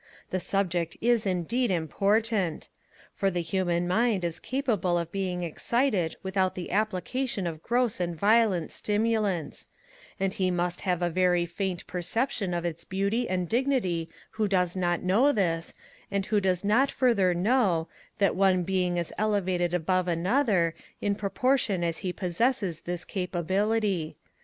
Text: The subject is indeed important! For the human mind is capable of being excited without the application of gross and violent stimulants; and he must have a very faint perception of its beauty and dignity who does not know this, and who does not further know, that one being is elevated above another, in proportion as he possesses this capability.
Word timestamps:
The 0.31 0.39
subject 0.39 0.97
is 0.99 1.27
indeed 1.27 1.69
important! 1.69 2.69
For 3.13 3.29
the 3.29 3.43
human 3.43 3.87
mind 3.87 4.23
is 4.25 4.39
capable 4.39 4.97
of 4.97 5.11
being 5.11 5.43
excited 5.43 6.15
without 6.23 6.55
the 6.55 6.71
application 6.71 7.45
of 7.45 7.61
gross 7.61 7.99
and 7.99 8.15
violent 8.15 8.71
stimulants; 8.71 9.67
and 10.19 10.33
he 10.33 10.49
must 10.49 10.81
have 10.81 11.03
a 11.03 11.11
very 11.11 11.45
faint 11.45 11.85
perception 11.85 12.51
of 12.51 12.65
its 12.65 12.83
beauty 12.83 13.29
and 13.29 13.47
dignity 13.47 14.09
who 14.31 14.47
does 14.47 14.75
not 14.75 15.03
know 15.03 15.31
this, 15.31 15.75
and 16.09 16.25
who 16.25 16.41
does 16.41 16.63
not 16.63 16.89
further 16.89 17.35
know, 17.35 17.87
that 18.17 18.35
one 18.35 18.63
being 18.63 18.97
is 18.97 19.13
elevated 19.19 19.71
above 19.71 20.07
another, 20.07 20.73
in 20.99 21.13
proportion 21.13 21.83
as 21.83 21.99
he 21.99 22.11
possesses 22.11 22.81
this 22.81 23.05
capability. 23.05 24.17